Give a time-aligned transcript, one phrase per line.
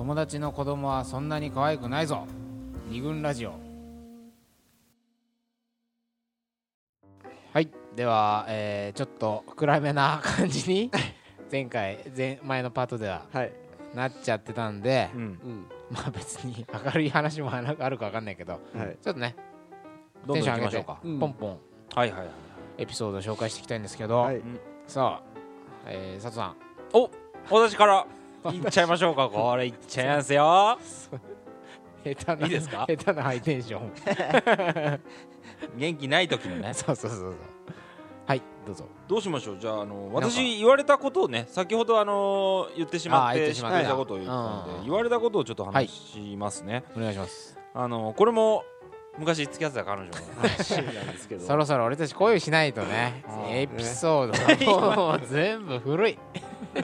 [0.00, 2.26] 友達の子供はそんなに可愛くないぞ。
[2.88, 3.52] 二軍ラジオ。
[7.52, 7.68] はい。
[7.94, 10.90] では、えーちょっと暗めな感じに
[11.52, 13.52] 前回前前のパートでははい。
[13.94, 15.20] なっちゃってたんで、うん。
[15.20, 15.66] うん。
[15.90, 18.96] まあ別に明るい話もあるか分かんないけどはい。
[19.02, 19.36] ちょっとね
[20.32, 21.18] テンション上げましてょうかうん。
[21.18, 21.58] ポンポン
[21.94, 22.28] はいはいはい
[22.78, 24.40] エピソードを紹介していきたいんですけど、はい。
[24.86, 25.40] さあ、
[25.84, 26.56] えー、佐藤さん。
[27.50, 28.06] 私から
[28.44, 30.78] 行っちゃいましょうか これ行っちゃいますよ。
[32.04, 32.86] 下手ないいですか？
[32.88, 35.00] 下手なハイテンション。
[35.76, 36.72] 元気ない時のね。
[36.74, 37.34] そうそうそうそう。
[38.26, 38.84] はいどうぞ。
[39.08, 39.58] どうしましょう？
[39.58, 44.84] じゃああの私言われたことをね先ほどあの言ってしまっててしまったことを言ったんでうん。
[44.84, 46.84] 言われたことをちょっと話しますね。
[46.96, 47.58] お願いします。
[47.74, 48.64] あのこれも
[49.18, 50.16] 昔付き合ってた彼女の。
[50.40, 56.18] 話なんですけどそろそろ俺たち恋しないとねエピソードがもう全部古い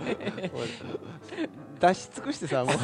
[1.81, 2.77] 出し尽くしてさもう。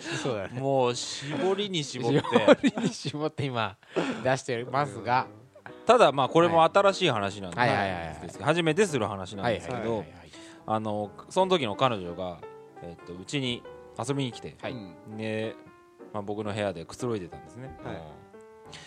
[0.00, 0.60] そうだね。
[0.60, 2.18] もう絞りに絞って。
[2.20, 3.76] 絞りに絞って今
[4.22, 5.26] 出してますが。
[5.86, 7.56] ただまあこれも新しい話なんで
[8.28, 8.32] す。
[8.32, 9.54] けど初めてする話なんはい。
[9.54, 10.04] ですけど
[10.66, 12.38] あのその時の彼女が
[12.82, 13.62] えっとうちに
[13.98, 14.56] 遊びに来て。
[15.16, 15.54] で
[16.12, 17.76] まあ僕の部屋でくつろいでたんですね。
[17.84, 18.02] はい。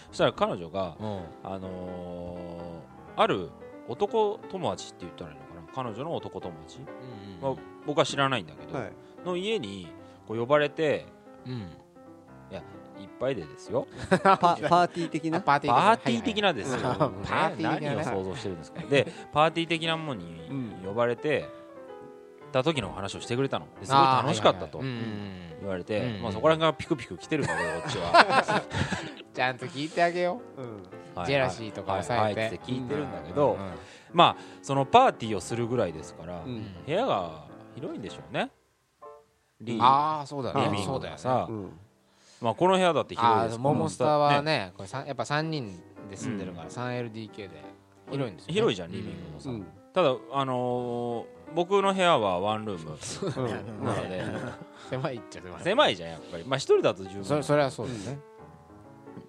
[0.10, 1.22] そしたら彼女がうん。
[1.44, 2.88] あのー
[3.20, 3.50] ある
[3.88, 5.47] 男友達って言ったらいいの
[5.84, 6.80] 彼女の男友達、
[7.40, 7.54] まあ、
[7.86, 8.92] 僕は知らないんだけど、はい。
[9.26, 9.88] の家に
[10.28, 11.06] こう呼ばれて
[11.46, 11.68] うん。
[13.00, 13.88] いっぱいでですよ。
[14.10, 15.40] パパーティー的な？
[15.40, 16.52] パーティー的な。
[16.52, 18.82] ですよ、はいはいねパーティー的なね何を想像してるんですか？
[18.82, 21.48] でパーティー的なものにうん呼ばれて
[22.52, 23.68] た時の話をしてくれたの。
[23.80, 28.64] ですごい楽しかったと言われて、うんまあ、そこら辺がピクピク来てるんだけどこっちは。
[29.32, 30.62] ちゃんと聞いてあげよう。
[30.62, 30.66] ん。
[30.66, 32.50] はいジェラシーとか抑えてはい。
[32.50, 33.58] はいって聞いてるんだけうど、ん
[34.14, 36.66] まあそのパーティーをするぐらいですから、うん。
[36.86, 38.52] 部屋が広いんでしょうね。
[39.62, 40.66] リああそうだね。
[40.66, 41.22] リビンそうだよね。
[41.22, 41.72] グがさ、うん
[42.42, 45.80] まあ、この部屋だって広いあですあモモスターはねねこれやっぱ3人
[46.10, 47.50] で住んでるから 3LDK で。
[48.12, 48.54] 広いんですよね。
[48.54, 49.66] 広いじゃんリビングもさ、うん。
[49.94, 52.98] ただあのー僕の部屋はワンルーム。
[53.38, 53.86] うん。
[53.86, 54.22] なので。
[54.90, 55.64] 狭いっちゃ狭い。
[55.64, 56.44] 狭いじゃんやっぱり。
[56.46, 57.24] まあ一人だと十分。
[57.24, 58.20] そそれはそうだよね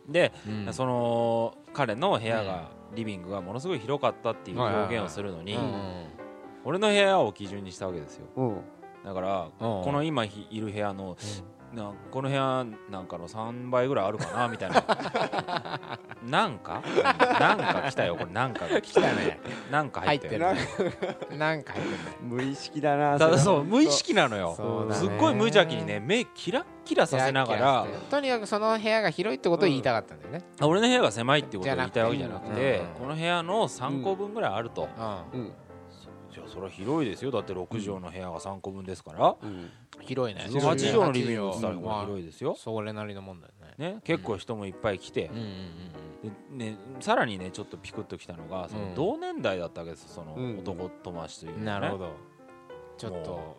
[0.08, 0.72] で、うん。
[0.72, 6.04] その彼の部屋が、リビングがものすごい広かったっていう表現をするのに、うん
[6.64, 8.26] 俺の部屋を基準にしたわけですよ。
[8.36, 8.44] う。
[8.44, 8.60] ん
[9.04, 9.50] だから、うん。
[9.58, 11.16] この今ひいる部屋の、
[11.72, 14.82] なこの部屋なんかの3倍ぐらいあるかなみたいな。
[16.24, 16.82] なんか？
[17.40, 18.30] なんか来たよこれ。
[18.32, 19.38] なんかが来来たね。
[19.70, 22.16] なんか入ってる入なんか入ってるね。
[22.22, 24.88] 無意識だなただれそう無意識なのよ。
[24.92, 27.86] すっごい無邪気にね目キラッキラさせながら。
[28.10, 30.44] とにかくその部屋が広いってことを言いたかったんだよね。
[30.62, 32.82] 俺の部屋が狭いってことを言いたいわけじゃなくてなくて。
[32.98, 34.88] この部屋の3個分ぐらいあると、
[35.32, 35.40] うん。
[35.40, 35.52] うん
[36.38, 37.30] いやそれは広いですよ。
[37.30, 39.70] だって6畳の部屋が3個分ですから、うん。
[40.00, 40.46] 広いね。
[40.48, 43.92] 8畳のリビングっ広いですよ、それなりのもんだよね。
[43.94, 45.30] ね、結構人もいっぱい来て。
[46.52, 48.88] うん、ね、さらにねちょっとピクッときたのがそうん。
[48.90, 50.58] の同年代だったわけですそのうん。
[50.60, 51.64] 男友達というね。
[51.64, 52.12] なるほど。
[52.96, 53.56] ちょっとも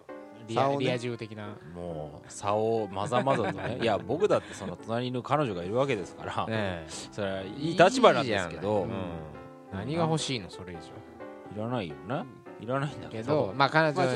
[0.48, 1.58] リアリア充的な。
[1.74, 3.80] もう差をまざまざとね。
[3.84, 8.88] いや僕だってその隣にいる彼女がいるわけですから、ねそれはいい立場なんですけど。
[9.72, 10.50] 何が欲しいの？
[10.50, 11.10] それ以上。
[11.56, 12.24] いらないよね
[12.60, 14.14] いらないんだけけどどまあ彼女まあ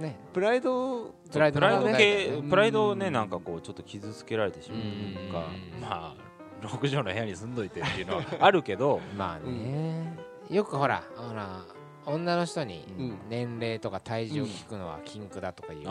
[0.00, 0.18] ね。
[0.32, 5.44] プライドプライドプライドの問題系プライドをねなんかこうちょっと傷つけられてしまうというか
[5.76, 5.80] うん。
[5.80, 6.14] まあ
[6.62, 10.16] 6畳の部屋に住んどいてっていうのはあるけど まあね。
[10.48, 11.62] よくほらほら
[12.06, 13.18] 女の人にうん。
[13.28, 15.86] 年齢とか体重を聞くのは禁句だとかいう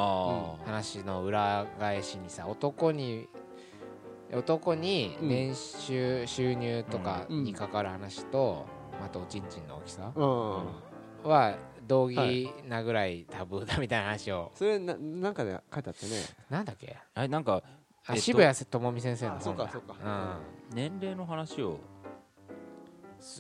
[0.66, 3.28] 話の裏返しにさ男に
[4.34, 5.30] 男にうん。
[5.30, 7.44] 年収収入とかうん。
[7.44, 8.66] に関わる話と
[9.04, 10.12] あとおちんちんの大きさ。
[10.16, 10.89] うん
[11.24, 11.56] は
[11.88, 14.52] 同義なぐらいタブーだみたいな話を。
[14.56, 16.12] それななんかで書いてあったね。
[16.50, 16.98] なんだっけ？
[17.16, 17.64] あれなんかあ
[18.10, 19.96] えっと渋谷智美先生のあそうかそうか。
[20.74, 21.80] 年齢の話を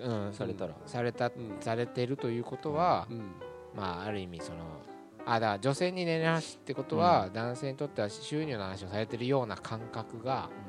[0.02, 0.74] うんうんされたら？
[0.86, 3.32] されたうんされてるということはうん。
[3.76, 4.60] まあある意味その
[5.26, 10.50] あだ女性に年齢の話ってことは、男性にとっては収入の話をされてるような感覚が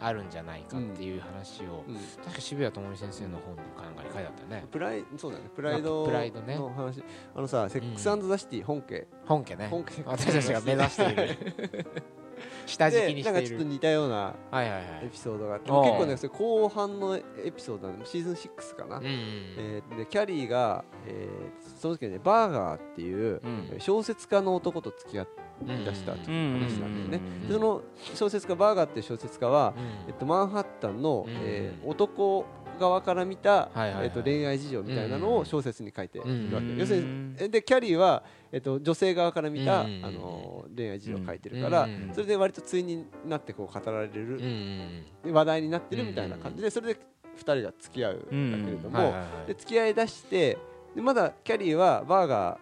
[0.00, 4.66] あるんじゃないかっていう話を、うん確か渋谷智美先生の本かなんかに書いてあったよね。
[4.70, 5.44] プライそうだね。
[5.54, 7.02] プライドの話。
[7.34, 9.06] あのさセックスザシティ本家。
[9.26, 9.68] 本家ね。
[9.68, 10.02] 本家。
[10.04, 11.86] 私たちが目指している
[12.66, 14.84] 下敷きにでなんかちょっと似たようなはいはいはい。
[15.04, 17.22] エピソードがあっておう結構ね後半のエ
[17.54, 19.10] ピソードなんでシーズン6かな、うんうん
[19.58, 23.80] えーでキャリーが、えーその時にねバーガーっていううん。
[23.80, 27.82] 小説家の男と付き合ってうん出したとうんいう話なんだよねうんでその
[28.14, 29.84] 小説家バーガーっていう小説家は、うん。
[30.08, 31.34] えっと、マンハッタンの、うん。
[31.42, 32.44] えー男
[32.78, 36.76] 側から見た、えっと恋愛事情みたいなのを小説に書いてるわけ、うん。
[36.78, 40.00] 要するにえでキャリーは、えっと女性側から見た、うん。
[40.04, 42.10] あの恋愛事情を書いてるから、うん。
[42.12, 45.32] それで割と対になってこう語られる、ん。
[45.32, 47.00] 話題になってるみたいな感じでそれで
[47.36, 48.52] 2人が付き合うん。
[48.52, 49.14] だけれども、
[49.46, 50.58] で付き合いだして
[50.94, 52.58] でまだキャリーはバーガ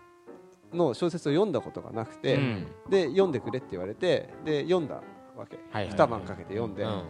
[0.73, 2.67] ーの小説を読んだことがなくて、うん。
[2.89, 5.03] で読んでくれって言われてで読んだ
[5.37, 7.03] わけ、はいはい2晩かけて読んで、うん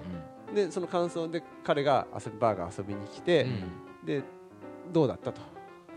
[0.54, 4.06] でその感想で彼が遊びバーガー遊びに来て、うん。
[4.06, 4.22] で
[4.92, 5.40] どうだったと。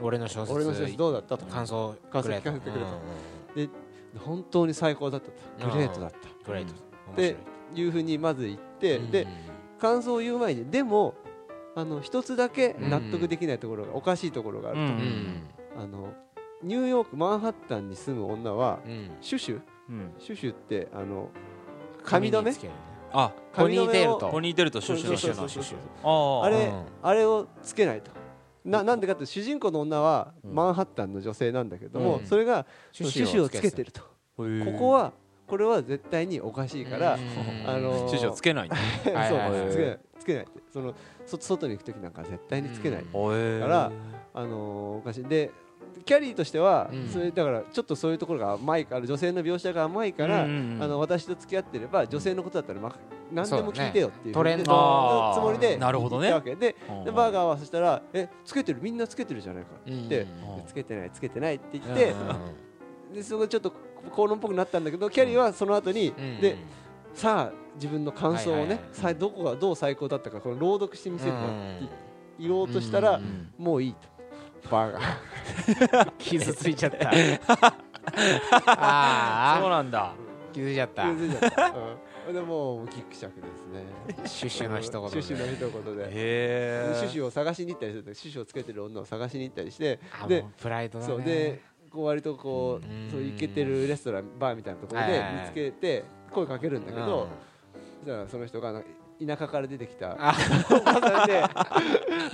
[0.02, 0.54] 俺の小説。
[0.54, 1.46] 俺の小説どうだったと。
[1.46, 2.88] 感想感想聞かせてくれと。
[3.56, 3.70] うんで
[4.20, 5.32] 本当に最高だった
[5.66, 5.72] と。
[5.72, 6.18] グレートだった。
[6.46, 6.74] グレート。
[7.16, 7.36] で
[7.76, 7.88] い。
[7.88, 9.28] うふうにまず言って、で
[9.80, 11.16] 感想を言う前にでも
[11.76, 15.44] あの一つだけ納得できないところが、おかしいところがあると、うんうん
[15.76, 16.14] あの
[16.62, 19.10] ニューヨークマンハッタンに住む女はうん。
[19.20, 19.62] シュシュ？
[19.90, 20.14] うん。
[20.20, 21.30] シュシュってあの
[22.04, 22.56] 髪留め
[23.13, 24.30] あポニーテールと。
[24.30, 26.83] ポニーテールとシュッシュシュそうそうそうあれ、うん。
[27.01, 28.12] あれをつけないと。
[28.65, 32.25] ななんでかって主人公の女はうんマンハッタンの女性なんだけども、うん。
[32.25, 34.01] それがシシュシュをつけてると、
[34.36, 34.45] こ
[34.77, 35.13] こは
[35.45, 37.69] これは絶対におかしいから、うん。
[37.69, 38.69] あのーシュッシュをつけない
[39.04, 40.94] そうつけないつけないその
[41.25, 43.60] そ外に行く時なんか絶対につけない、うん。
[43.60, 43.92] かから
[44.33, 45.24] あのーおかしい。
[45.25, 45.51] で
[46.04, 47.08] キャリーとしては、うん。
[47.08, 52.96] それだからちょっとそういうところが甘いから女性の描写が甘いから、うんあの私と付き合ってれば女性のことだったら、まあ、
[53.32, 54.64] 何でも聞いてよっていうそうだね。
[54.64, 56.30] トつもりでなるほどね。
[56.30, 58.80] 言ったわけででバーガーはそしたら「えつけてる？
[58.82, 60.28] みんなつけてるじゃないか」って。
[60.68, 63.72] つけてないつけてないって言って、うん でそこでちょっと
[64.12, 66.58] 口論っぽくなったんだけどキャリーはその後に、うんで
[67.14, 68.80] さあ自分の感想をね、
[69.18, 71.50] どこがどう最高だったかこの朗読してみせるわってう
[71.86, 71.90] ん
[72.40, 73.54] 言おうとしたら、うん。
[73.58, 74.08] もういいと
[74.69, 76.12] バーガー。
[76.18, 77.12] 傷ついちゃった。
[77.13, 80.13] そうああなんだ。
[80.51, 81.04] 傷ついちゃった。
[81.04, 81.74] 全然じゃった、
[82.27, 84.27] うん、でもうギクシャクですね。
[84.27, 85.21] シュシュの一言で。
[85.21, 86.04] シュシュの一言で。
[86.06, 90.00] へえシュシュを探しに行ったりするとシュシュをつけてる女を探しに行ったりして。
[90.21, 91.13] あでプライドだね。
[91.13, 91.24] そう。
[91.24, 91.62] で
[91.92, 93.10] こう割とこううん。
[93.10, 97.30] そうイケてるレストランバーみたいなところで見つけて声かけるんだけどうん。
[98.00, 98.89] そしたらその人がなんか
[99.25, 100.15] 田舎から出てきた。
[100.19, 100.33] あ。
[100.71, 101.44] おばさんで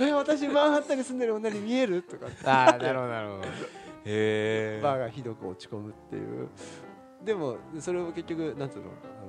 [0.00, 2.36] え私マンハッタンに住んでる女に見える?」とかって。
[2.44, 3.42] あーなるほどなるほど。
[3.44, 3.48] へ
[4.04, 6.48] えバーがひどく落ち込むっていう。
[7.24, 8.84] でもそれを結局なんつうの？
[8.84, 9.26] あ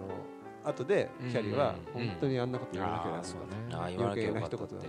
[0.67, 4.85] の後でキャリーはうん本当にあんなこと言わなきゃなあーそうねあー言わなきゃよかったっ余計な一て言だ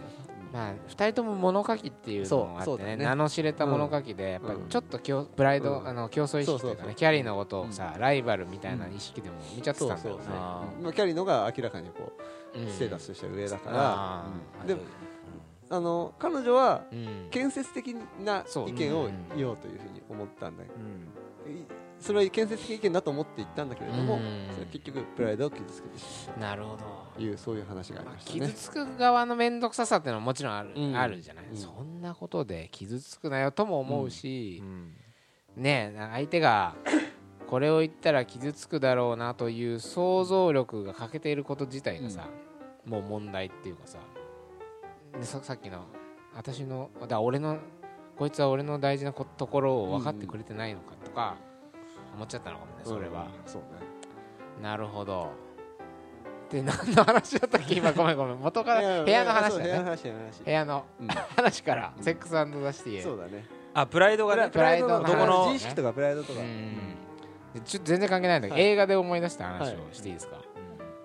[0.52, 2.78] まあ2人とも物書きっていうのがあってねそうそう。
[2.78, 4.68] だね名の知れた物書きでやっぱりうん。
[4.68, 5.88] ちょっと競プライドうん。
[5.88, 6.88] あの競争意識というかそうそうそう。
[6.88, 10.22] ねキャリーのことをさライバルみたいな意識でも見ちゃってたんだよね。
[10.28, 12.12] あまあ、キャリーのが明らかにこううん
[12.68, 14.82] ステータスとしては上だから、でも
[15.70, 16.84] あの彼女は
[17.30, 20.64] 建設的な意見を言おうというふうに思ったんだ。
[20.64, 20.74] けど、
[21.98, 26.84] それは建設的意見だと思って言ったんだけれども、れ結局プライドを傷つけてしまなるほど。
[27.14, 28.40] うというそういう話がありましたね。
[28.40, 30.96] 傷つく側の面倒くささっていうのはもちろんあるうん。
[30.96, 31.44] あるじゃない。
[31.46, 31.56] うん。
[31.56, 34.92] そんなことで傷つくなよとも思うしうん。
[35.56, 36.74] ねえ相手が
[37.52, 42.26] これを言ったら傷つくだろうなという想像力が欠けていること自体がさ、
[42.86, 43.98] もう問題っていうかさ
[45.12, 45.84] でささっきの
[46.34, 47.58] 私のだから俺の
[48.16, 51.36] こいつは俺の大事なこところを分かってくれてないのかとか
[52.14, 53.68] 思っちゃったのかもねそれは、うんそうね。
[54.62, 55.28] なるほど。
[56.48, 57.74] で何の話だったっけ？
[57.74, 58.38] 今ごめんごめん。
[58.38, 59.72] 元から部屋の話だね。
[59.72, 60.42] 話部屋の話。
[60.42, 61.08] 部屋のうん。
[61.08, 63.02] 話からセックスザシティへ。
[63.02, 63.44] そうだね。
[63.74, 64.48] あプライドがね。
[64.48, 66.46] プライドのどこの自意識とかプライドとか、うん。
[66.46, 67.11] で
[67.60, 68.70] ちょっと全然関係ないんだけど、はい。
[68.70, 70.36] 映画で思い出した話はいをしていいですか、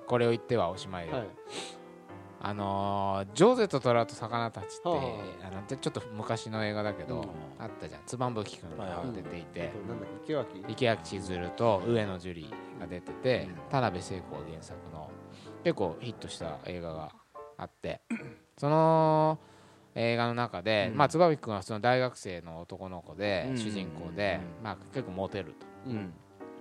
[0.05, 1.27] これを言ってはおしまいよ、はい。
[2.39, 5.03] あのージョゼと虎と魚たちって、はあは
[5.43, 7.63] あのでちょっと昔の映画だけど、うん。
[7.63, 8.01] あったじゃん。
[8.05, 9.71] つばんぶきくんが出ていて、
[10.67, 11.03] 池脇？
[11.03, 15.09] 千鶴と上野樹里が出てて、うん田辺聖子が原作の
[15.63, 17.11] 結構ヒットした映画が
[17.57, 18.01] あって。
[18.57, 19.39] その
[19.93, 20.97] 映画の中で、うん。
[20.97, 23.57] まあ、つばびくんはその大学生の男の子で、うん。
[23.57, 24.63] 主人公で、うん。
[24.63, 25.65] まあ、結構モテると。
[25.87, 26.13] うん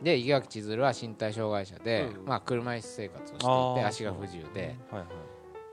[0.02, 4.76] で池脇千鶴は身体障害者で、うんまあ、車椅子生活をしていて足が不自由で。
[4.90, 5.06] はいは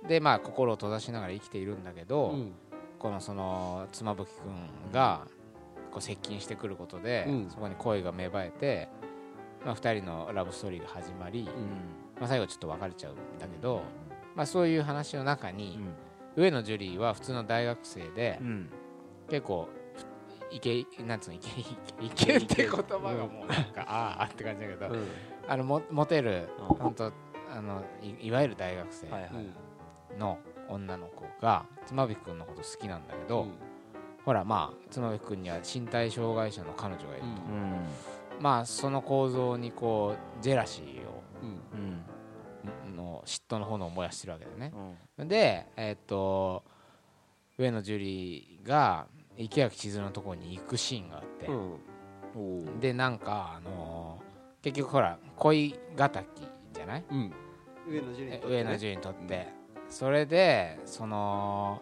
[0.06, 0.08] い。
[0.08, 2.54] で、まあ、心を閉ざしながら生きているんだけど、うん。
[3.00, 5.28] このその妻夫木君が
[5.92, 7.50] こう接近してくることで、うん。
[7.50, 8.90] そこに恋が芽生えて、
[9.66, 11.50] まあ、2人のラブストーリーが始まり、
[12.20, 13.82] まあ、最後ちょっと別れちゃうんだけど、
[14.36, 15.80] まあ、そういう話の中に、
[16.36, 18.70] 上野樹里は普通の大学生で、うん。
[19.30, 19.70] 結構
[20.56, 22.84] いけなんつうのいけいけいけって言葉
[23.14, 25.08] がもうなんか、 ああって感じだけど、うん。
[25.48, 26.76] あのもモテるうん。
[26.78, 27.12] 本当
[27.52, 29.08] あのいいわゆる大学生
[30.18, 30.38] の
[30.70, 33.52] 女の子が妻夫木君のこと好きなんだけど、うん。
[34.26, 37.88] ほらまあ妻夫木君には身体障害者の彼女がいると、うん。
[38.40, 41.24] まあその構造にこうジェラシーを
[42.96, 44.72] の嫉妬の炎を燃やしてるわけだよね。
[45.18, 45.28] う、ん。
[45.28, 46.64] でえーっと
[47.58, 48.00] 上野樹
[48.64, 51.48] 里が池脇千鶴のところに行くシーンがあって、
[52.36, 52.80] うん。
[52.80, 54.24] でなんかあのー
[54.64, 56.24] 結局ほら恋敵
[56.74, 57.04] じゃない？
[57.12, 57.34] うん。
[57.90, 58.56] 上野樹里にとってね。
[58.56, 59.48] 上野樹里にとって、
[59.90, 61.82] それでその、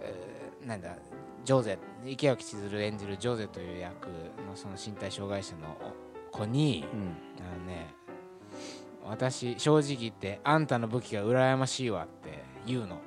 [0.00, 0.96] えーなんだ
[1.44, 5.76] ジョゼ池脇千鶴演じるジョゼという役のその身体障害者の
[6.32, 7.16] 子に、うん。
[7.40, 7.94] あのね
[9.06, 13.00] 私正直言ってあんたの武器が羨ましいわって言うの。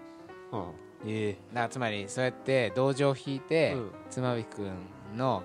[0.53, 0.63] うん
[1.05, 3.91] えだからつまりそうやって同情を引いて、うん。
[4.09, 4.71] 妻夫木君
[5.15, 5.43] の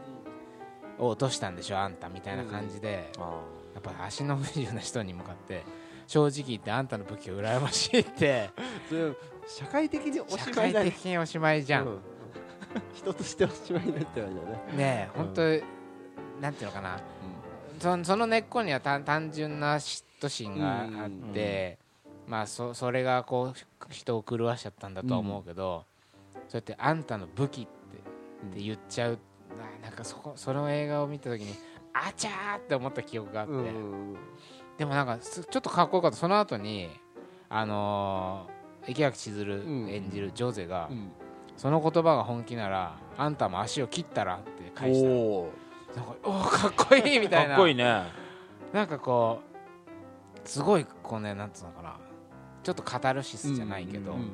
[0.99, 3.41] を落としたんでしょあんたみたいな感じで、あ
[3.75, 5.63] やっぱり足の不自由な人に向かって
[6.07, 8.51] 正直言ってあんたの武器が羨ましいって。
[9.49, 10.91] 社会的にお社しまいだね。
[10.91, 11.99] 会的におしまいじゃん、う
[12.95, 14.77] 人としておしまいになってるわけだね。
[14.77, 15.25] ねえうん。
[15.27, 17.01] 本当、なんていうのかな。
[17.79, 21.79] そその根っこには単単純な嫉妬心があって、
[22.27, 25.85] まあそそれがこう人を狂わしちゃったんだとは思うけど、
[26.35, 29.19] そうやってあんたの武器ってって言っちゃう
[29.83, 31.55] ななんかそこその映画を見た時に
[31.93, 34.17] あちゃーって思った記憶があって、うん
[34.79, 36.17] でもなんかすちょっとかっこよかった。
[36.19, 36.91] その後に
[37.49, 38.57] あのー
[38.89, 41.11] 池脇千鶴うん演じるジョゼが、うん。
[41.57, 45.15] その言葉が本気ならあんたも足を切ったらって返したの。
[45.15, 45.53] おお
[45.97, 48.03] なんかおーかっこいいみたい かなっこいいね。
[48.73, 49.41] なんかこ
[50.45, 51.97] うすごいこうねなんつうのかな
[52.67, 54.31] ちょっとカタルシスじゃないけど、うん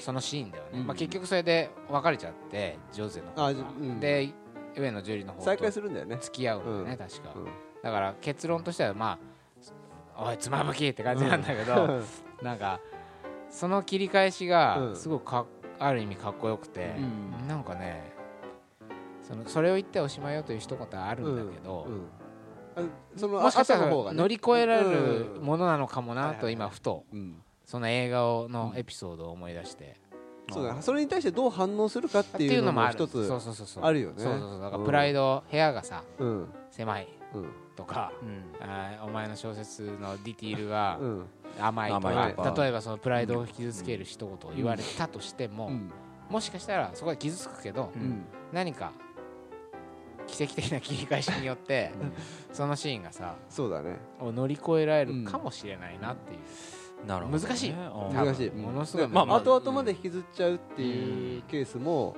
[0.00, 3.48] そのシーンだよね、うんまあ、結局それで別れちゃってジョゼの方が。
[3.50, 3.98] うん。
[3.98, 4.32] で
[4.76, 6.16] 上野樹里の方再と開するんだよね。
[6.20, 6.96] 付き合うんだよね、うん。
[6.96, 7.44] 確か、うん。
[7.82, 9.18] だから結論としてはま
[10.14, 12.02] あおいつまぶきって感じなんだけど、
[12.40, 12.78] なんか
[13.50, 14.50] その切り返しうん。
[14.50, 15.44] がすごくか
[15.80, 17.48] ある意味かっこよくて、うん。
[17.48, 18.12] なんかね
[19.22, 21.94] そのそれを言っておしまいよという一言はあるんだけど、うん。
[21.94, 22.23] あ
[23.16, 24.18] そのもしかしたら後の方がね。
[24.18, 25.42] 乗り越えられるうん。
[25.44, 27.04] ものなのかもなと今ふと。
[27.12, 27.42] うん。
[27.64, 29.98] その映画をのエピソードを思い出して、
[30.50, 32.98] そうだそれに対してどう反応するかっってていううのもある。
[32.98, 33.84] も一つそうそうそうそう。
[33.84, 34.22] あるよね。
[34.22, 34.60] そうそうそう。
[34.60, 34.84] だからうん。
[34.84, 36.48] プライド、部屋がさうん。
[36.70, 37.08] 狭い。
[37.34, 37.48] うん。
[37.74, 38.12] とか、
[39.04, 41.26] お前の小説のディティールがうん。
[41.60, 45.90] 甘いとか,、例えばそのプライドを傷つける一言を言われたとしても、うん。
[46.28, 47.90] もしかしたらそこで傷つくけど、
[48.52, 48.92] 何か
[50.26, 51.92] 奇跡的な切り返しによって
[52.52, 53.96] そのシーンがさそうだね。
[54.20, 57.44] を乗り越えられるかもしれないなっていう、なるほどね。
[57.44, 57.72] 難しい。
[57.72, 58.50] 難しい。
[58.50, 62.14] ものすごいまあ後々まで引きずっちゃうっていうケースも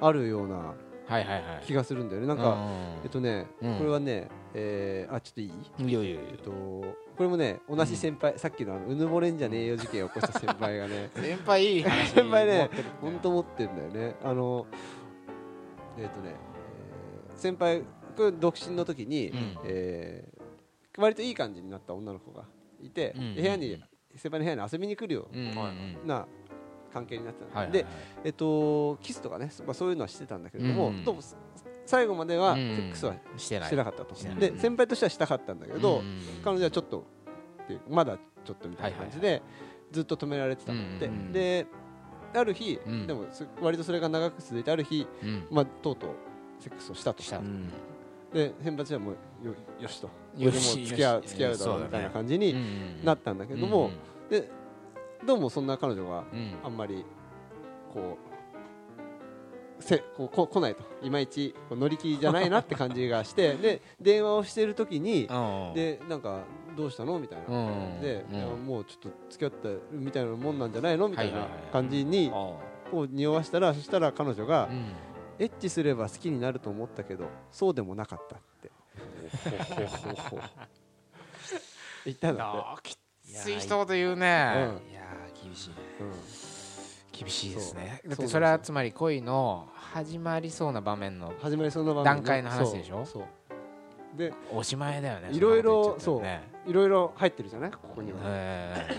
[0.00, 0.74] あるような
[1.64, 2.26] 気がするんだよね。
[2.26, 2.56] なんか
[3.04, 3.78] えっとねうん。
[3.78, 5.52] これはねえーあちょっといい？
[5.80, 14.16] うんいやいやいやえっとこれもね同じ先輩さっきのあのうぬぼれんじゃねえよ事件を起こした先輩がね 先輩いい話先輩ね本当持ってんだよね。
[14.24, 14.66] あの
[15.98, 16.55] えっとねえー
[17.36, 17.82] 先輩
[18.40, 19.56] 独身の時にうん。
[19.64, 20.46] えー
[20.98, 22.44] 割といい感じになった女の子が
[22.80, 23.78] いてうん部屋に
[24.14, 26.26] 先輩の部屋に遊びに来るような
[26.90, 27.84] 関係になってたので
[28.24, 31.20] えっとキスとかねまあそういうのはしてたんだけれどもうんどうも
[31.84, 32.68] 最後まではセうん。
[32.68, 34.14] ックスはしてなかったと。
[34.40, 37.04] で先輩としてはしたかったんだけどうん彼女はちょっと
[37.90, 38.16] まだ
[38.46, 39.42] ちょっとみたいな感じで
[39.92, 41.66] ずっと止められてたんだって、うんうんで
[42.34, 43.06] ある日、うん。
[43.06, 45.46] でもす割とそれが長く続いてある日、うん。
[45.50, 46.10] まあ、とうとう
[46.58, 47.68] セックスをしたとしたうん。
[48.32, 50.10] で先輩たちはもうよよしと。
[50.36, 52.54] よし付き合う付き合うだろそうみたいな感じに
[53.04, 53.90] なったんだけども、
[54.28, 54.50] で
[55.26, 56.24] どうもそんな彼女が
[56.64, 57.04] あんまり
[57.94, 58.18] こ
[59.78, 60.82] うせこうこ来ないと。
[61.02, 66.40] いまいち乗り気じゃないなって感じがしてで電話をしてる時にうんでなんか
[66.76, 67.44] どうしたのみたいな。
[67.48, 67.60] う
[67.98, 68.24] んで、
[68.66, 72.52] もうちょっと付き合ったみたいなもんなんじゃないのみたいな感じにあ
[72.90, 74.84] こう匂わしたらそしたら彼女が、うん
[75.38, 78.70] エッチすれば好きになると思ったけどそうでもなかったって。
[82.04, 84.52] 言ったんだっきつい一言言うね。
[84.56, 84.90] うん。
[84.90, 85.74] いやー厳しいね。
[85.98, 86.12] て、うん。
[87.12, 88.00] 厳しいですね。
[88.06, 93.04] だってそれはつまり恋の始まりそうな場面の始まりその場面段階の話でしょ？
[93.04, 93.24] そう。
[94.16, 96.70] でおしまいだよねいろいろそんなこと言っちゃったよね。
[96.70, 97.70] いろいろ入ってるじゃない？
[97.72, 98.18] ここには。
[98.24, 98.96] ええ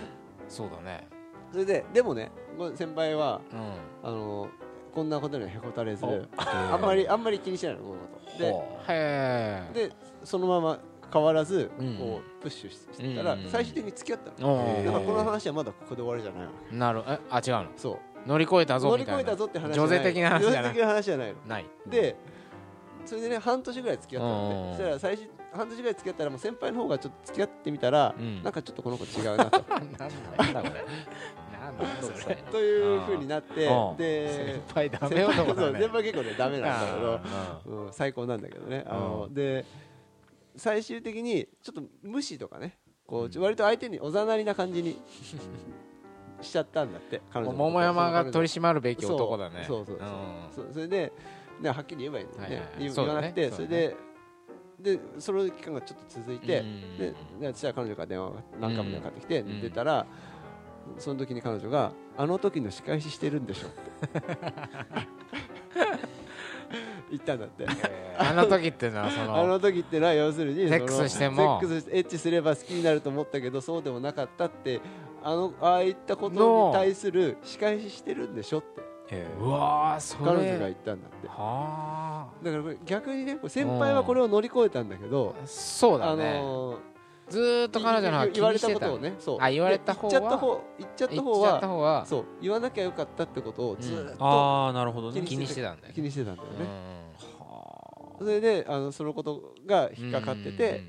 [0.50, 1.08] そうだね。
[1.52, 3.74] それででもねまあ先輩はうん。
[4.04, 4.50] あの
[4.98, 6.04] こんなことにはへこたれず。
[6.04, 6.26] お。
[6.40, 8.88] あんまりあんまり気にしないのこのこと。
[8.88, 10.80] ででそのまま
[11.14, 11.98] 変わらずうん。
[12.00, 14.84] こうプッシュししてたらうん最終的に付き合ったの。
[14.84, 17.68] だからこの話はまだここで終わりじゃないわけなるえあ違うの？
[17.78, 18.28] そう。
[18.28, 19.22] 乗り越えたぞ乗りみたいな。
[19.22, 20.62] 越えたぞって話女性的な話じゃない。
[20.62, 21.36] 女性的な話じゃないの。
[21.46, 21.66] ない。
[21.86, 22.16] で
[23.06, 28.42] それでね半年ぐらい付き合ったのうんでそしたら最初半年ぐらい付き合ったらもう先輩の方がちょっと付き合ってみたらうん。
[28.42, 29.64] なんかちょっとこの子違うなと。
[29.70, 30.86] なんだこれ
[32.52, 37.22] というふうになってうんで先輩ダ結構ねダメなんだ
[37.64, 38.84] けど最高なんだけどね。
[38.88, 39.34] あの、うん。
[39.34, 39.66] で
[40.56, 45.00] 最終的にちょっと無視とかねこう割と相手におざなりな感じに
[46.42, 49.64] しちゃったんだって彼女桃山が取りそ締まるべき男だね。
[49.68, 50.00] そうそう
[50.54, 51.14] そうそれで
[51.62, 52.64] ねはっきり言えばいいんね,はね。
[52.80, 53.96] 言わなくてそ,、れで
[54.80, 56.98] でその期間がちょっと続いて、うん。
[56.98, 59.62] でで私は彼女から電話が何回もかかってきて、うん。
[59.62, 60.06] 出たら
[60.98, 64.28] その時に彼女が「あの時の仕返ししてるんでしょ」って。
[67.10, 67.66] 言ったんだって。
[68.18, 71.60] あの時っていうのはそあのの時ってのは要するにセックスしても。
[71.62, 74.82] セックスエッチすれば好きになると思ったけどそうでもなかったって
[75.24, 78.88] あのああいったことに対する仕返ししてるんでしょって。
[79.16, 80.26] へうわーそれ。
[80.26, 81.28] 彼女が言ったんだって。
[81.30, 86.78] はだから逆にね先輩はこれを乗り越えたんだけど、あそうだあねのー
[87.30, 89.38] ずーっと彼女の方言われたことをねそう。
[89.42, 92.06] あ言われた方は言っちゃった方言っちゃった言っ方ちゃったは方は。
[92.06, 92.26] そう。
[92.42, 95.22] 言わなきゃよかったってことをずーっとああなるほどね。
[95.22, 96.32] 気気にしてたんだよ気にしてた。
[96.34, 96.66] んだよね、
[97.40, 100.84] はそれであのそのことが引っかかってて、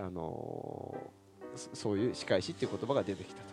[0.00, 1.12] あのー
[1.54, 3.52] そそういう仕返しっていう言葉が出てきたと。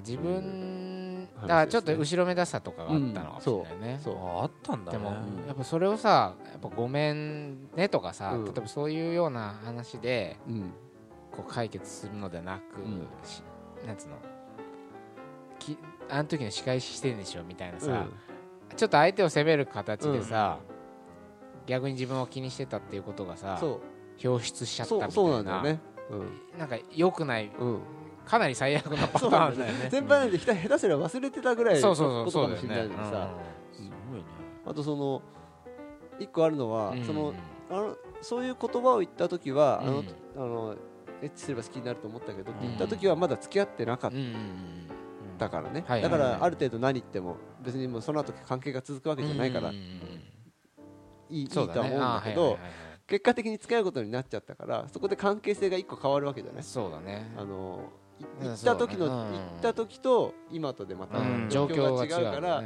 [0.00, 4.16] 自分話だからちょっと後ろめたさとかがあったのかもしれないね、そう。
[4.16, 4.98] ああったんだね。
[4.98, 5.12] でも、う
[5.44, 8.44] んやっぱそれをさやっぱごめんねとかさ、うん。
[8.44, 10.72] 例えばそういうような話でうん
[11.36, 13.06] こう解決するのではなく、うん。
[13.22, 13.42] し
[13.86, 14.16] なんつうの
[15.58, 15.76] き
[16.08, 18.06] あの時の仕返ししてるんでしょみたいなさ、
[18.76, 20.58] ちょっと相手を責める形でさ、
[21.66, 23.58] 逆に自分を気にしてたっていうことがさ
[24.22, 25.14] 表出しちゃったみたいな。
[25.14, 25.80] そうなんだよね。
[26.56, 27.80] なんか良くないうん、うん、
[28.24, 29.88] かなり最悪なパターンだよね。
[29.90, 33.30] 先輩なんて下手すれば忘れてたぐらいのことかもしれないのにさ、
[34.64, 35.22] あとその
[36.18, 37.04] 一個あるのは、うん。
[37.04, 37.34] その
[37.68, 39.88] あのそういう言葉を言った時は、うん。
[39.88, 40.04] あの
[40.36, 40.76] あの
[41.22, 44.10] エッチすれば好きになると思ったけどって言った時はまだ付き合ってなかっ
[45.38, 45.50] た。
[45.50, 46.02] からね、はい。
[46.02, 52.58] だからある程度何言っても別にもうその後関係が続くわけじゃないから、いいとは思うんだけど、
[53.06, 56.62] 結果的に付き合うことになっちゃったからそこで関係性が一個変わるわけじゃない？
[56.62, 57.30] そうだね。
[57.36, 57.80] あの
[58.40, 59.26] 行った時の、行
[59.58, 61.48] った時と今とでまたうん。
[61.50, 62.64] 状況が違うから、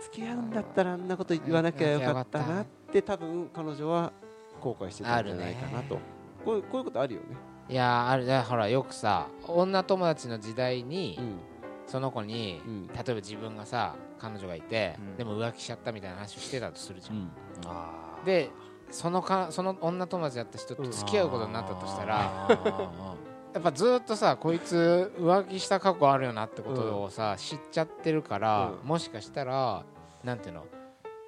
[0.00, 4.12] 付き合うんだったらあんなこと言わなきゃよかったなって多分彼女は
[4.58, 5.98] 後悔してたんじゃないかなと、
[6.46, 7.26] こういうこういうことあるよね、
[7.68, 11.38] いやーあるねほらよくさ女友達の時代にうん。
[11.86, 12.86] その子にうん。
[12.88, 15.16] 例えば自分がさ彼女がいてうん。
[15.16, 17.30] でも浮気しちゃったみたいな話をしてたとするじゃん。
[17.66, 18.26] あー。
[18.26, 18.50] で
[18.90, 22.48] そのかその女友達だった人と付き合うことになったとしたら
[23.52, 28.88] やっぱずっとさこいつ浮気した過去あるよなってことをさ、知っちゃってるから、うん。
[28.88, 29.84] もしかしたら
[30.22, 30.66] なんていうの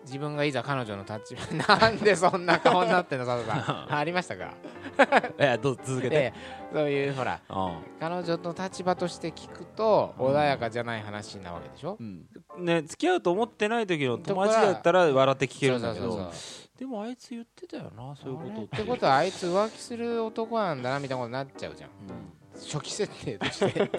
[0.02, 3.92] 自分がいざ彼女の立場 なんでそんな顔になってんの佐藤さん。
[3.94, 4.54] ありましたか？
[5.38, 6.16] いやどう続けて？
[6.16, 6.34] で
[6.72, 7.76] そういうほらうん。
[8.00, 12.26] 彼女の立場として聞くと穏やかじゃない話なわけでしょ、うん。
[12.58, 16.30] ね付き合うと思ってない時の友達だったら笑って聞けるんだけど
[16.78, 21.90] でもあいつ言ってたよなそういうことってことはあいつ浮気する男なんだなみたいなことになっちゃうじゃん。
[21.90, 23.90] うん初期設定として。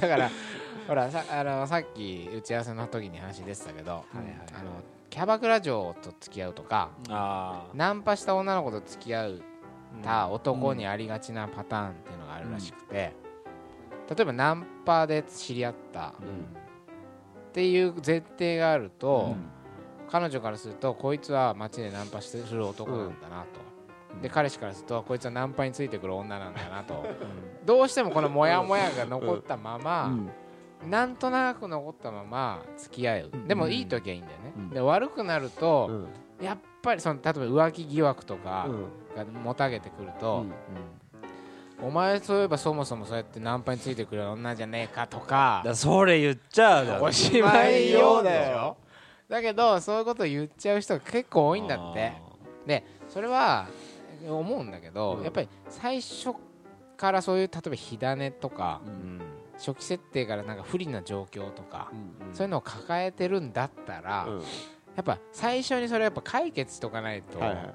[0.00, 0.30] だから
[0.86, 4.70] ほらさあのさっき打ち合わせの時に話出てたけど、はいはいあの
[5.10, 16.12] キャバクラ嬢と付き合うとかあナンパした女の子と付き合うーた男にありがちなパターンっていうのがあるらしくて、例えばナンパで知り合ったっ
[17.52, 19.36] ていう前提があると、
[20.10, 23.63] 彼女からするとこいつは街でナンパする男なんだなと、うん
[24.22, 27.04] で彼氏からするとこいつはナンパについてくる女なんだなと。
[27.64, 30.06] どうしてもこのモヤモヤが残ったまま、
[30.82, 30.90] うん。
[30.90, 33.48] なんとなく残ったまま付き合う、うん。
[33.48, 34.70] でもいい時はいいんだよね、うん。
[34.70, 36.08] で悪くなると、
[36.40, 36.44] うん。
[36.44, 39.16] やっぱりその例えば浮気疑惑とかうん。
[39.16, 40.44] がもたげてくると、
[41.80, 41.86] うん。
[41.86, 47.04] お前そういえばそもそもそうやってナンパについてくる女じゃねえかとかだそれ言っちゃうだろ。
[47.04, 48.76] おしまいようだよ。
[49.28, 52.12] だけどそういうことを言っちゃう人が結構多いんだって。
[52.66, 53.66] でそれは
[54.30, 55.24] 思うんだけど、うん。
[55.24, 56.34] やっぱり最初
[56.96, 58.80] からそういう例えば火種とか
[59.56, 64.40] 初期設定からなんか不利な状況とか、うんそういうのを抱えてるんだったら、うん。
[64.40, 64.44] や
[65.00, 67.74] っぱ最初にそれやっぱ解決しとかないとはいはい。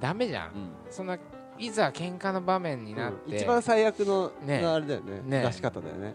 [0.00, 0.70] ダメじゃん、うん。
[0.90, 1.18] そんな
[1.56, 3.36] いざ喧嘩の場面になって、うん。
[3.36, 4.60] 一番最悪のね。
[4.60, 5.22] なあれだよね。
[5.24, 5.42] ね。
[5.42, 6.14] 出し方だよね。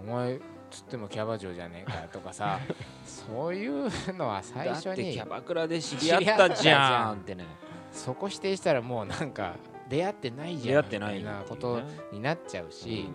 [0.00, 2.60] お前つってもキャバ嬢じゃねえかよとかさ
[3.04, 7.46] そういうのは最初だってキにャバクラで知り合ったじゃんってね
[7.96, 9.56] そこ否定したらもうなんか
[9.88, 13.08] 出会ってないじ出ゃんみたいなことねになっちゃうし、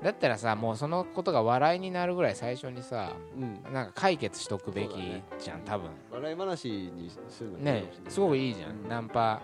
[0.00, 0.04] うん。
[0.04, 3.72] だったらさもうそのことが笑いになるぐらい最初にさうん。
[3.72, 5.90] なんか解決しとくべきじゃん、多分。
[6.10, 7.84] 笑い話にするのね。
[8.08, 8.88] すごくいいじゃん、うん。
[8.88, 9.40] ナンパ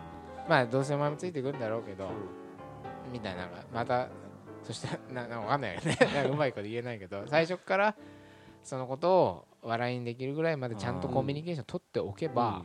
[0.49, 2.09] まあどうせお前もついてくるんだろうけど、う
[3.13, 4.09] みたいなまた
[4.63, 5.97] そしてななわかんないよね。
[6.15, 7.97] なんかうまいこと言えないけど最初から
[8.63, 12.63] そのことを笑いにできるぐらいまでちゃんとコミュニケーション取っておけば、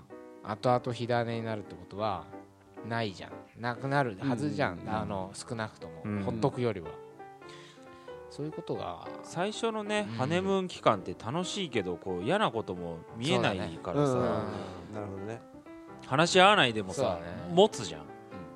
[0.50, 2.26] 後々火種になるってことは
[2.88, 3.32] ないじゃん。
[3.62, 4.90] なくなるはずじゃん、うん。
[4.90, 6.24] あの少なくとも、うん。
[6.24, 6.90] ほっとくよりは、
[8.32, 10.16] そういうことが最初のね、うん。
[10.16, 14.20] ハネムーン期間って楽しいけどこう嫌なことも見えないからさ、うん。
[14.20, 14.24] うん。
[14.24, 15.42] なるほどね。
[16.08, 17.54] 話し合わないでもさ、ね。
[17.54, 18.02] 持つじゃん。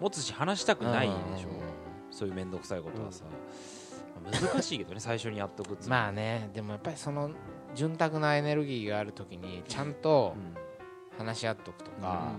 [0.02, 1.56] 持つし話したくないでしょ、うん。
[2.10, 3.26] そういう面倒くさいことはさ、
[4.24, 6.02] まあ難しいけどね 最初にやっとくっつうのは。
[6.04, 6.50] まあね。
[6.54, 7.30] でもやっぱりその
[7.76, 10.63] 潤沢なエネルギーがある時にちゃんとうん
[11.18, 12.32] 話し合っとくとか、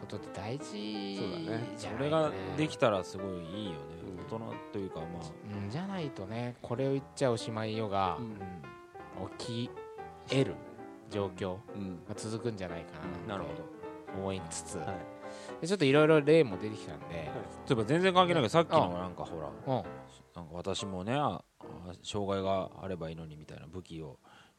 [0.00, 1.74] ことって大事そうだね。
[1.76, 3.76] じゃないそれができた、たらすごいいいよね、
[4.30, 4.38] うん。
[4.38, 8.36] 大人というかまあ、うん、じゃないとねこれを言っちゃおしまいよがうん。
[9.38, 9.70] 起き
[10.28, 10.54] 得る
[11.10, 12.04] 状況うん。
[12.06, 12.92] が続くんじゃないか
[13.26, 14.20] ななるほど。
[14.20, 14.86] 思いつつ、はい。
[15.60, 17.30] でちょっといろいろ例も出てきたんで、例
[17.72, 19.84] えば全然関係ないけどさっきのなんかほらうん。
[20.34, 21.14] なんか私もね
[22.02, 24.18] 障害があればいいのにみたいな武器を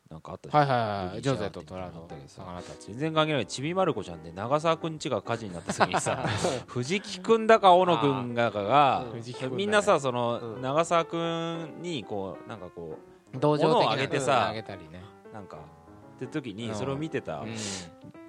[0.10, 0.68] なんかあったじゃん。
[0.68, 2.88] はいはいはいジョゼとトラの魚たち。
[2.88, 6.24] 全然関係ないちびまる子ちゃんで長澤くんちが火事になった時にさ
[6.68, 9.06] 藤木くんだか小野くんだかが
[9.52, 10.62] みんなさそのうん。
[10.62, 12.98] 長澤くんにこうなんかこ
[13.34, 16.58] 同情的な物をあげてさあげたりね、うなんかって時うん。
[16.58, 17.56] にそれを見てたうん。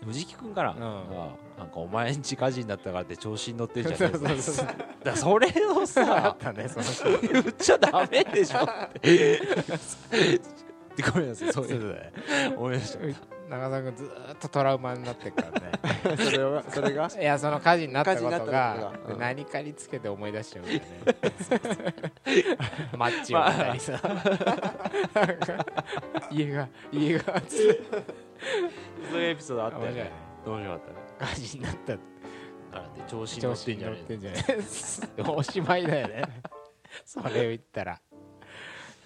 [0.07, 0.81] 藤木くんからん。
[1.59, 6.85] なんかお前んち火事になったからって調子に乗ってんじゃねえそうそうそう だからそれをあさったねその
[7.19, 7.33] 人。
[7.33, 9.41] 言っちゃダメでしょって
[11.03, 11.81] ごめんなさいそういう。
[11.81, 12.55] だね。
[12.57, 15.73] 思い出しちゃっ長澤君ずーっとトラウマになってるからね。
[16.23, 17.11] それがそれが？
[17.19, 20.85] いやその火事になったことが何かにつけて思い出しちゃうんだよね。
[22.97, 24.01] マッチを見たりさ、
[26.31, 27.25] 家が家が
[29.11, 29.95] そういうエピソードあったよね。
[29.95, 30.13] ね
[30.45, 31.33] 面白かったね。
[31.33, 32.03] 火事になっただか
[32.73, 33.01] らって。
[33.09, 34.31] 調子に乗調子ってんじゃねに乗ってんじゃ
[35.25, 36.23] ないおしまいだよね。
[37.05, 38.01] それを言ったら。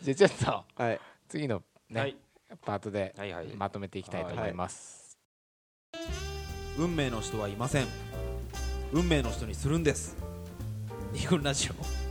[0.02, 0.31] じゃあちょっ
[0.76, 1.00] とはい。
[1.28, 2.16] 次のね、はい。
[2.64, 3.14] パートで
[3.57, 5.18] まとめていきたいと思います、
[6.78, 7.87] 運命の人はいません。
[8.92, 10.16] 運命の人にするんです。
[11.12, 12.01] 二軍ラジオ